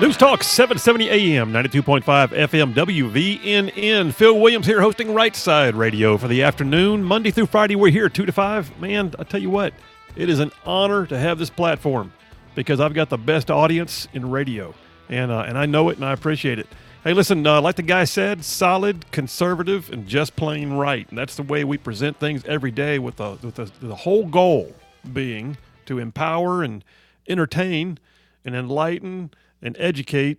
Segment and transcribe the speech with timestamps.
[0.00, 4.14] News Talk 770 AM, 92.5 FM, WVNN.
[4.14, 7.04] Phil Williams here hosting Right Side Radio for the afternoon.
[7.04, 8.80] Monday through Friday, we're here 2 to 5.
[8.80, 9.74] Man, I tell you what,
[10.16, 12.14] it is an honor to have this platform
[12.54, 14.74] because I've got the best audience in radio.
[15.10, 16.66] And, uh, and I know it and I appreciate it.
[17.04, 21.06] Hey, listen, uh, like the guy said, solid, conservative, and just plain right.
[21.10, 24.24] And that's the way we present things every day with the, with the, the whole
[24.24, 24.74] goal
[25.12, 26.82] being to empower and
[27.28, 27.98] entertain
[28.46, 29.30] and enlighten
[29.62, 30.38] and educate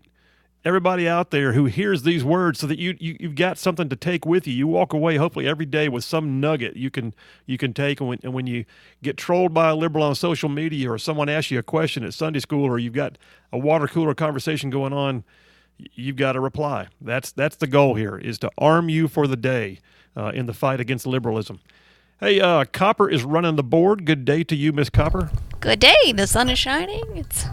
[0.63, 3.95] everybody out there who hears these words so that you, you you've got something to
[3.95, 4.53] take with you.
[4.53, 7.13] You walk away hopefully every day with some nugget you can
[7.45, 7.99] you can take.
[7.99, 8.65] And when, and when you
[9.01, 12.13] get trolled by a liberal on social media or someone asks you a question at
[12.13, 13.17] sunday school or you've got
[13.51, 15.23] a water cooler conversation going on
[15.93, 16.87] you've got to reply.
[16.99, 19.79] That's that's the goal here is to arm you for the day
[20.15, 21.59] uh, in the fight against liberalism.
[22.19, 24.05] Hey uh, copper is running the board.
[24.05, 25.31] Good day to you miss copper.
[25.59, 26.13] Good day.
[26.13, 27.03] The sun is shining.
[27.15, 27.45] It's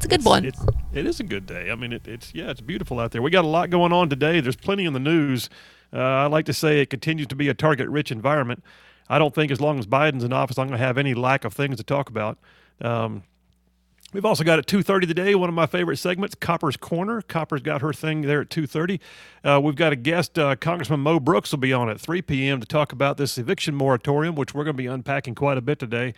[0.00, 0.46] it's a good one.
[0.46, 0.64] It's,
[0.94, 1.70] it is a good day.
[1.70, 3.20] I mean, it, it's yeah, it's beautiful out there.
[3.20, 4.40] We got a lot going on today.
[4.40, 5.50] There's plenty in the news.
[5.92, 8.64] Uh, I like to say it continues to be a target-rich environment.
[9.10, 11.44] I don't think as long as Biden's in office, I'm going to have any lack
[11.44, 12.38] of things to talk about.
[12.80, 13.24] Um,
[14.12, 17.22] We've also got at 2.30 today, one of my favorite segments, Copper's Corner.
[17.22, 18.98] Copper's got her thing there at 2.30.
[19.44, 22.58] Uh, we've got a guest, uh, Congressman Mo Brooks will be on at 3 p.m.
[22.58, 25.78] to talk about this eviction moratorium, which we're going to be unpacking quite a bit
[25.78, 26.12] today.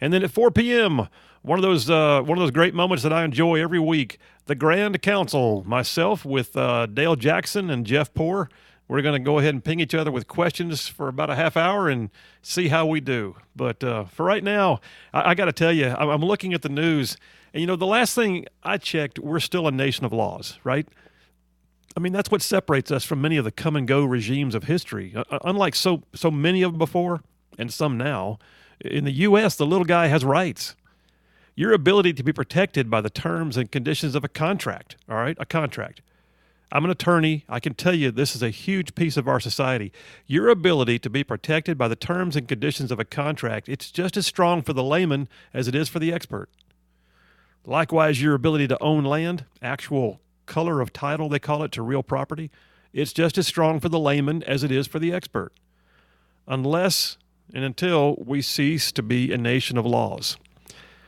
[0.00, 1.08] And then at 4 p.m.,
[1.42, 4.56] one of those uh, one of those great moments that I enjoy every week, the
[4.56, 5.62] Grand Council.
[5.64, 8.48] Myself with uh, Dale Jackson and Jeff Poor.
[8.88, 11.56] We're going to go ahead and ping each other with questions for about a half
[11.56, 13.34] hour and see how we do.
[13.54, 14.80] But uh, for right now,
[15.12, 17.16] I, I got to tell you, I'm, I'm looking at the news,
[17.52, 20.86] and you know, the last thing I checked, we're still a nation of laws, right?
[21.96, 24.64] I mean, that's what separates us from many of the come and go regimes of
[24.64, 25.14] history.
[25.16, 27.22] Uh, unlike so so many of them before,
[27.58, 28.38] and some now,
[28.80, 30.74] in the U.S., the little guy has rights.
[31.54, 35.36] Your ability to be protected by the terms and conditions of a contract, all right,
[35.40, 36.02] a contract.
[36.72, 37.44] I'm an attorney.
[37.48, 39.92] I can tell you this is a huge piece of our society.
[40.26, 44.16] Your ability to be protected by the terms and conditions of a contract, it's just
[44.16, 46.50] as strong for the layman as it is for the expert.
[47.64, 52.02] Likewise, your ability to own land, actual color of title, they call it, to real
[52.02, 52.50] property,
[52.92, 55.52] it's just as strong for the layman as it is for the expert.
[56.48, 57.18] Unless
[57.54, 60.36] and until we cease to be a nation of laws.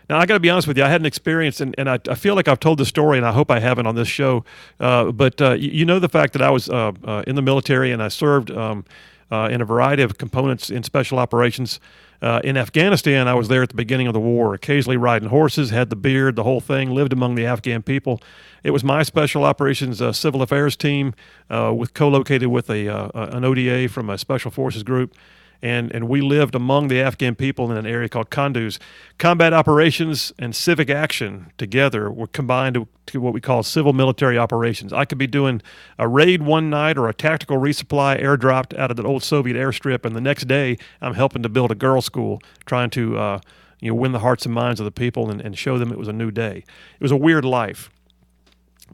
[0.08, 0.84] Now, I got to be honest with you.
[0.84, 3.26] I had an experience, and, and I, I, feel like I've told the story, and
[3.26, 4.42] I hope I haven't on this show.
[4.80, 7.42] Uh, but uh, you, you, know the fact that I was uh, uh in the
[7.42, 8.86] military and I served um,
[9.30, 11.78] uh, in a variety of components in special operations.
[12.22, 15.70] Uh, in Afghanistan, I was there at the beginning of the war, occasionally riding horses,
[15.70, 18.20] had the beard, the whole thing, lived among the Afghan people.
[18.64, 21.14] It was my special operations civil affairs team,
[21.48, 25.14] with co-located with a an ODA from a special forces group
[25.62, 28.78] and, and we lived among the Afghan people in an area called Kunduz.
[29.18, 34.38] Combat operations and civic action together were combined to, to, what we call civil military
[34.38, 34.92] operations.
[34.92, 35.60] I could be doing
[35.98, 40.04] a raid one night or a tactical resupply airdropped out of the old Soviet airstrip,
[40.04, 43.40] and the next day I'm helping to build a girls' school, trying to uh,
[43.80, 45.98] you know win the hearts and minds of the people and, and show them it
[45.98, 46.64] was a new day.
[46.98, 47.90] It was a weird life.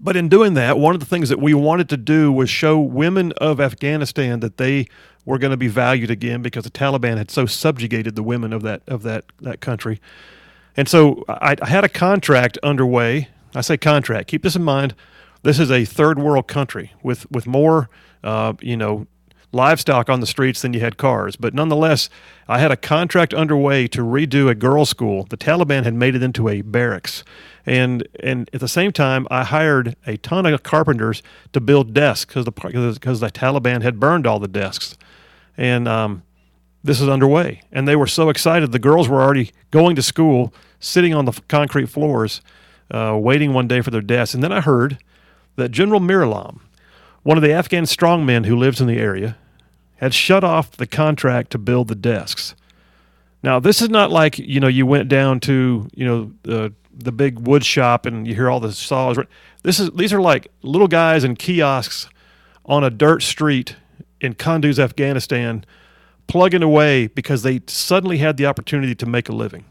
[0.00, 2.78] But in doing that, one of the things that we wanted to do was show
[2.78, 4.86] women of Afghanistan that they
[5.24, 8.62] were going to be valued again because the Taliban had so subjugated the women of
[8.62, 10.00] that of that that country.
[10.76, 13.28] And so I, I had a contract underway.
[13.54, 14.28] I say contract.
[14.28, 14.94] Keep this in mind.
[15.42, 17.88] This is a third world country with with more,
[18.22, 19.06] uh, you know,
[19.54, 21.36] livestock on the streets than you had cars.
[21.36, 22.10] But nonetheless,
[22.48, 25.24] I had a contract underway to redo a girls' school.
[25.24, 27.24] The Taliban had made it into a barracks.
[27.64, 31.22] And, and at the same time, I hired a ton of carpenters
[31.52, 34.98] to build desks because the, because the Taliban had burned all the desks.
[35.56, 36.22] And um,
[36.82, 37.62] this is underway.
[37.72, 38.72] And they were so excited.
[38.72, 42.42] The girls were already going to school, sitting on the concrete floors,
[42.90, 44.34] uh, waiting one day for their desks.
[44.34, 44.98] And then I heard
[45.56, 46.60] that General Miralam,
[47.22, 49.38] one of the Afghan strongmen who lives in the area,
[49.96, 52.54] had shut off the contract to build the desks.
[53.42, 57.12] Now, this is not like, you know, you went down to, you know, the the
[57.12, 59.18] big wood shop and you hear all the saws.
[59.62, 62.08] This is these are like little guys in kiosks
[62.64, 63.76] on a dirt street
[64.20, 65.64] in Kunduz, Afghanistan,
[66.26, 69.64] plugging away because they suddenly had the opportunity to make a living.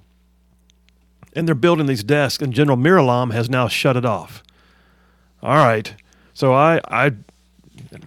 [1.35, 4.43] And they're building these desks, and General Miralam has now shut it off.
[5.41, 5.95] All right.
[6.33, 7.13] So I I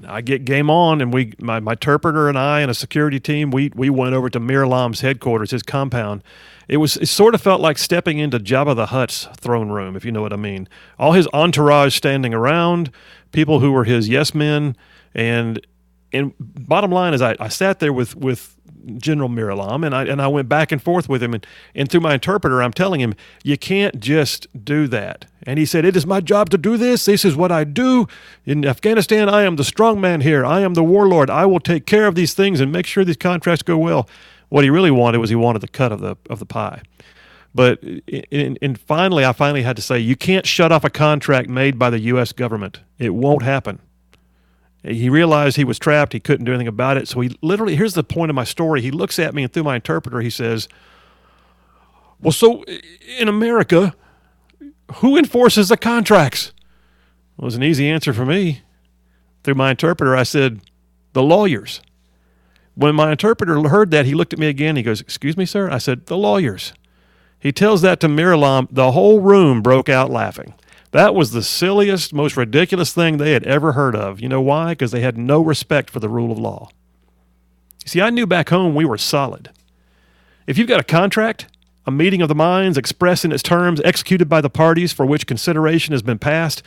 [0.06, 3.50] I get game on, and we my, my interpreter and I and a security team
[3.50, 6.22] we we went over to Miralam's headquarters, his compound.
[6.68, 10.04] It was it sort of felt like stepping into Jabba the Hutt's throne room, if
[10.04, 10.68] you know what I mean.
[10.98, 12.90] All his entourage standing around,
[13.32, 14.76] people who were his yes men,
[15.14, 15.64] and
[16.12, 18.56] and bottom line is I, I sat there with with
[18.96, 22.00] General Miralam, and I and I went back and forth with him, and, and through
[22.00, 25.26] my interpreter, I'm telling him you can't just do that.
[25.46, 27.04] And he said, It is my job to do this.
[27.04, 28.08] This is what I do.
[28.44, 30.44] In Afghanistan, I am the strong man here.
[30.44, 31.31] I am the warlord.
[31.31, 34.08] I will take care of these things and make sure these contracts go well.
[34.48, 36.82] What he really wanted was he wanted the cut of the of the pie.
[37.54, 37.82] But
[38.31, 41.88] and finally, I finally had to say, you can't shut off a contract made by
[41.88, 42.32] the U.S.
[42.32, 42.81] government.
[42.98, 43.78] It won't happen.
[44.82, 46.12] He realized he was trapped.
[46.12, 47.08] He couldn't do anything about it.
[47.08, 48.82] So he literally, here's the point of my story.
[48.82, 50.69] He looks at me and through my interpreter, he says,
[52.20, 52.62] Well, so
[53.19, 53.94] in America,
[54.96, 56.52] who enforces the contracts?
[57.38, 58.62] It was an easy answer for me.
[59.44, 60.60] Through my interpreter, I said,
[61.12, 61.80] The lawyers.
[62.74, 64.76] When my interpreter heard that, he looked at me again.
[64.76, 65.70] He goes, Excuse me, sir?
[65.70, 66.72] I said, The lawyers.
[67.38, 68.68] He tells that to Miralam.
[68.70, 70.54] The whole room broke out laughing.
[70.92, 74.20] That was the silliest, most ridiculous thing they had ever heard of.
[74.20, 74.72] You know why?
[74.72, 76.70] Because they had no respect for the rule of law.
[77.84, 79.50] You see, I knew back home we were solid.
[80.46, 81.48] If you've got a contract,
[81.86, 85.26] a meeting of the minds expressed in its terms, executed by the parties for which
[85.26, 86.62] consideration has been passed,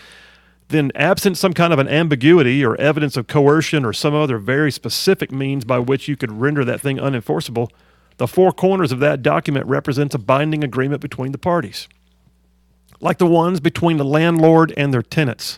[0.70, 4.72] then absent some kind of an ambiguity or evidence of coercion or some other very
[4.72, 7.70] specific means by which you could render that thing unenforceable,
[8.18, 11.88] the four corners of that document represents a binding agreement between the parties,
[13.02, 15.58] like the ones between the landlord and their tenants.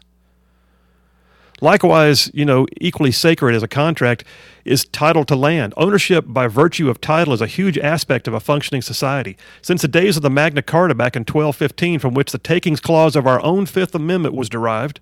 [1.61, 4.23] Likewise, you know, equally sacred as a contract
[4.65, 5.73] is title to land.
[5.77, 9.37] Ownership by virtue of title is a huge aspect of a functioning society.
[9.61, 13.15] Since the days of the Magna Carta back in 1215, from which the takings clause
[13.15, 14.99] of our own Fifth Amendment was derived,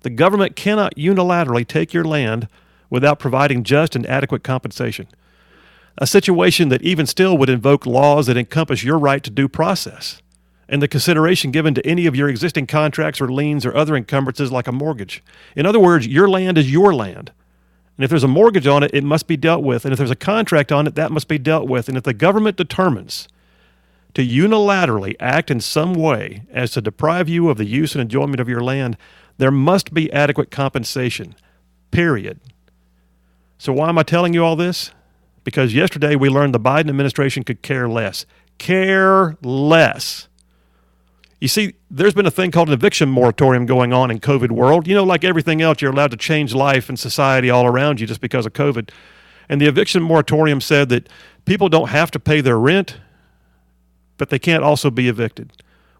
[0.00, 2.48] the government cannot unilaterally take your land
[2.90, 5.06] without providing just and adequate compensation
[5.98, 10.22] a situation that even still would invoke laws that encompass your right to due process
[10.70, 14.50] and the consideration given to any of your existing contracts or liens or other encumbrances
[14.50, 15.22] like a mortgage.
[15.54, 17.32] In other words, your land is your land.
[17.96, 19.84] And if there's a mortgage on it, it must be dealt with.
[19.84, 21.88] And if there's a contract on it, that must be dealt with.
[21.88, 23.28] And if the government determines
[24.14, 28.40] to unilaterally act in some way as to deprive you of the use and enjoyment
[28.40, 28.96] of your land,
[29.36, 31.34] there must be adequate compensation.
[31.90, 32.40] Period.
[33.58, 34.92] So, why am I telling you all this?
[35.44, 38.26] because yesterday we learned the Biden administration could care less.
[38.58, 40.28] Care less.
[41.40, 44.86] You see, there's been a thing called an eviction moratorium going on in COVID world.
[44.86, 48.06] You know, like everything else, you're allowed to change life and society all around you
[48.06, 48.90] just because of COVID.
[49.48, 51.08] And the eviction moratorium said that
[51.46, 52.98] people don't have to pay their rent,
[54.18, 55.52] but they can't also be evicted.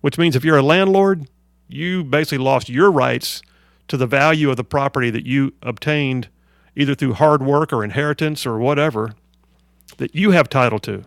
[0.03, 1.27] Which means if you're a landlord,
[1.69, 3.41] you basically lost your rights
[3.89, 6.29] to the value of the property that you obtained
[6.77, 9.15] either through hard work or inheritance or whatever
[9.97, 11.03] that you have title to.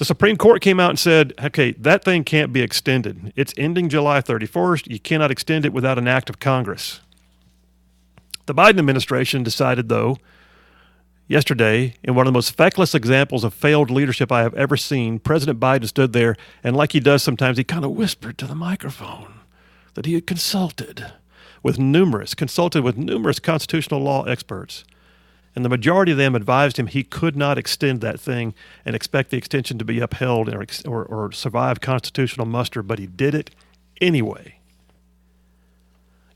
[0.00, 3.34] The Supreme Court came out and said, okay, that thing can't be extended.
[3.36, 4.90] It's ending July 31st.
[4.90, 7.00] You cannot extend it without an act of Congress.
[8.46, 10.16] The Biden administration decided, though,
[11.28, 15.18] yesterday, in one of the most feckless examples of failed leadership I have ever seen,
[15.18, 18.54] President Biden stood there and, like he does sometimes, he kind of whispered to the
[18.54, 19.34] microphone
[19.92, 21.12] that he had consulted
[21.62, 24.82] with numerous, consulted with numerous constitutional law experts
[25.54, 28.54] and the majority of them advised him he could not extend that thing
[28.84, 33.06] and expect the extension to be upheld or, or, or survive constitutional muster, but he
[33.06, 33.50] did it
[34.00, 34.56] anyway.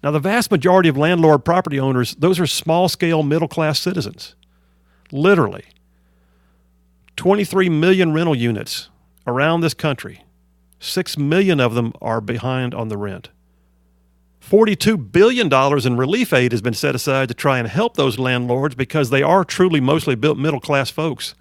[0.03, 4.35] Now, the vast majority of landlord property owners, those are small scale middle class citizens.
[5.11, 5.65] Literally.
[7.17, 8.91] 23 million rental units
[9.27, 10.25] around this country.
[10.81, 13.31] 6 million of them are behind on the rent.
[14.49, 15.53] $42 billion
[15.87, 19.23] in relief aid has been set aside to try and help those landlords because they
[19.23, 21.35] are truly mostly built middle class folks.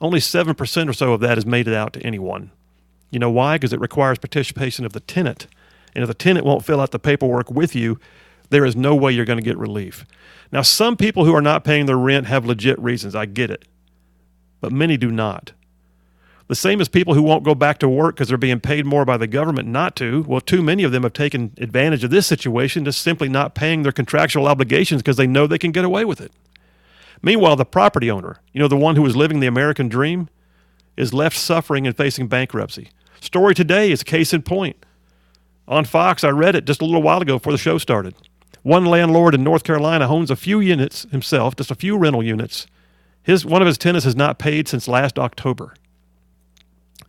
[0.00, 2.50] Only 7% or so of that is made it out to anyone.
[3.10, 3.56] You know why?
[3.56, 5.48] Because it requires participation of the tenant.
[5.94, 7.98] And if the tenant won't fill out the paperwork with you,
[8.50, 10.04] there is no way you're going to get relief.
[10.50, 13.14] Now, some people who are not paying their rent have legit reasons.
[13.14, 13.66] I get it.
[14.60, 15.52] But many do not.
[16.52, 19.06] The same as people who won't go back to work because they're being paid more
[19.06, 20.22] by the government not to.
[20.28, 23.84] Well, too many of them have taken advantage of this situation, just simply not paying
[23.84, 26.30] their contractual obligations because they know they can get away with it.
[27.22, 30.28] Meanwhile, the property owner, you know, the one who is living the American dream,
[30.94, 32.90] is left suffering and facing bankruptcy.
[33.18, 34.76] Story today is a case in point.
[35.66, 38.14] On Fox, I read it just a little while ago before the show started.
[38.60, 42.66] One landlord in North Carolina owns a few units himself, just a few rental units.
[43.22, 45.72] His, one of his tenants has not paid since last October.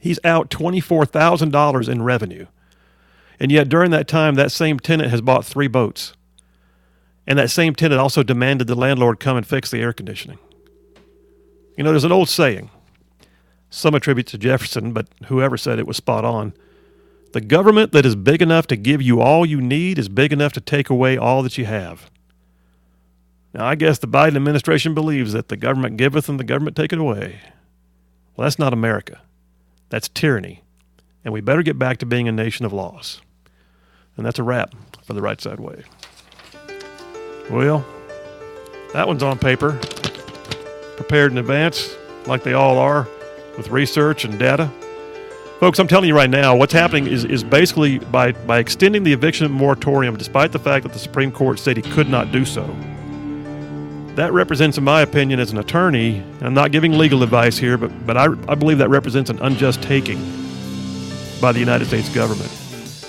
[0.03, 2.48] He's out $24,000 in revenue.
[3.39, 6.12] And yet, during that time, that same tenant has bought three boats.
[7.25, 10.39] And that same tenant also demanded the landlord come and fix the air conditioning.
[11.77, 12.69] You know, there's an old saying,
[13.69, 16.53] some attribute to Jefferson, but whoever said it was spot on.
[17.31, 20.51] The government that is big enough to give you all you need is big enough
[20.51, 22.12] to take away all that you have.
[23.53, 27.00] Now, I guess the Biden administration believes that the government giveth and the government taketh
[27.00, 27.39] away.
[28.36, 29.22] Well, that's not America.
[29.89, 30.63] That's tyranny.
[31.23, 33.21] and we better get back to being a nation of laws.
[34.17, 34.73] And that's a wrap
[35.03, 35.83] for the right side way.
[37.49, 37.85] Well,
[38.93, 39.79] that one's on paper,
[40.97, 43.07] prepared in advance, like they all are,
[43.57, 44.71] with research and data.
[45.59, 49.13] Folks, I'm telling you right now, what's happening is, is basically by, by extending the
[49.13, 52.63] eviction moratorium, despite the fact that the Supreme Court said he could not do so,
[54.15, 58.05] that represents, in my opinion, as an attorney, I'm not giving legal advice here, but,
[58.05, 60.20] but I, I believe that represents an unjust taking
[61.41, 62.51] by the United States government.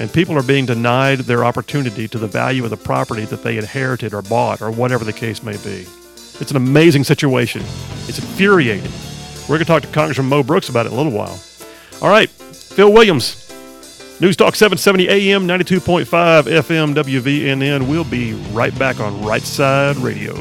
[0.00, 3.58] And people are being denied their opportunity to the value of the property that they
[3.58, 5.87] inherited or bought or whatever the case may be.
[6.40, 7.62] It's an amazing situation.
[8.08, 8.90] It's infuriating.
[9.42, 11.38] We're going to talk to Congressman Mo Brooks about it in a little while.
[12.02, 13.40] All right, Phil Williams,
[14.20, 17.88] News Talk 770 AM, 92.5 FM, WVNN.
[17.88, 20.34] We'll be right back on Right Side Radio.